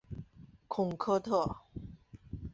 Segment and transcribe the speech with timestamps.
[0.67, 1.57] 孔科特。